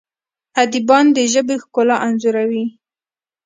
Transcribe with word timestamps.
ادیبان 0.63 1.05
د 1.15 1.17
ژبې 1.33 1.55
ښکلا 1.63 1.95
انځوروي. 2.07 2.65